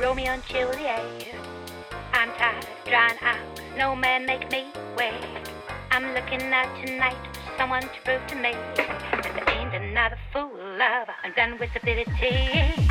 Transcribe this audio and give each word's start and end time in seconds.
Romeo 0.00 0.32
and 0.32 0.42
Juliet. 0.46 1.28
I'm 2.14 2.30
tired 2.38 2.64
of 2.64 2.84
drying 2.86 3.18
out, 3.20 3.60
no 3.76 3.94
man 3.94 4.24
make 4.24 4.50
me 4.50 4.64
wait. 4.96 5.12
I'm 5.90 6.14
looking 6.14 6.40
out 6.54 6.74
tonight 6.86 7.18
for 7.34 7.58
someone 7.58 7.82
to 7.82 7.88
prove 8.02 8.26
to 8.28 8.34
me 8.34 8.52
that 8.76 9.22
there 9.34 9.50
ain't 9.50 9.74
another 9.74 10.16
fool 10.32 10.50
lover. 10.78 11.12
I'm 11.22 11.34
done 11.34 11.58
with 11.58 11.68
stupidity. 11.72 12.89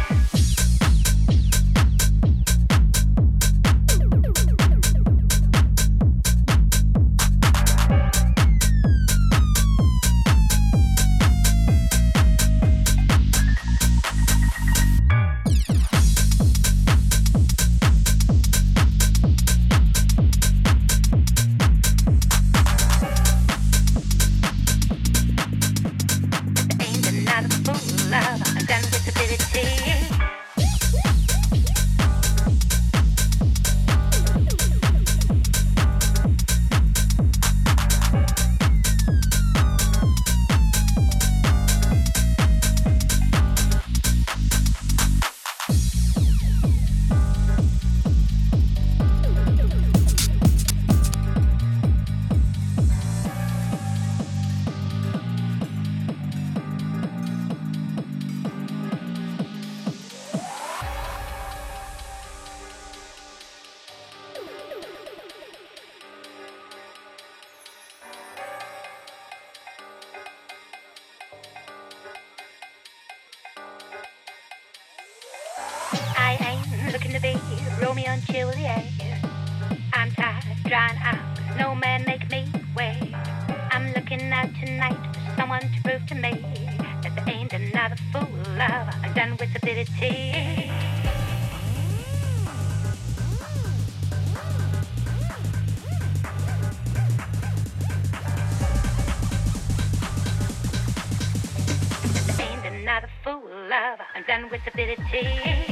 I'm 103.71 104.23
done 104.23 104.49
with 104.49 104.61
stupidity. 104.61 105.68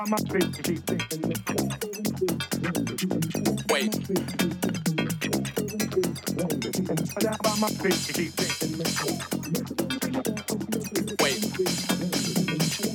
Wait. 0.00 0.08
Wait. 3.68 3.92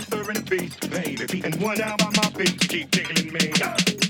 Stirring 0.02 0.34
the 0.34 0.46
beast, 0.50 0.90
baby, 0.90 1.42
and 1.44 1.62
one 1.62 1.78
down 1.78 1.96
by 1.98 2.10
my 2.16 2.24
feet, 2.32 2.60
keep 2.70 2.90
tickling 2.90 3.32
me. 3.34 4.05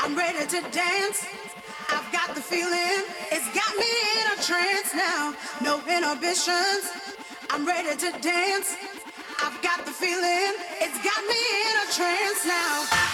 I'm 0.00 0.16
ready 0.16 0.46
to 0.46 0.60
dance. 0.70 1.26
I've 1.90 2.10
got 2.12 2.34
the 2.34 2.40
feeling. 2.40 3.02
It's 3.32 3.48
got 3.54 3.76
me 3.76 3.90
in 4.16 4.38
a 4.38 4.42
trance 4.42 4.94
now. 4.94 5.34
No 5.60 5.80
inhibitions. 5.88 6.92
I'm 7.50 7.66
ready 7.66 7.96
to 7.96 8.10
dance. 8.20 8.76
I've 9.42 9.60
got 9.62 9.84
the 9.84 9.92
feeling. 9.92 10.54
It's 10.80 10.98
got 11.02 11.20
me 11.26 11.40
in 11.66 11.74
a 11.82 11.92
trance 11.92 12.46
now. 12.46 13.07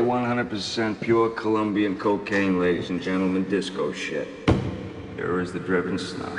100% 0.00 1.00
pure 1.00 1.30
Colombian 1.30 1.96
cocaine, 1.96 2.58
ladies 2.58 2.90
and 2.90 3.00
gentlemen, 3.00 3.48
disco 3.48 3.92
shit. 3.92 4.26
Here 5.14 5.38
is 5.38 5.52
the 5.52 5.60
driven 5.60 5.96
snuff. 5.96 6.36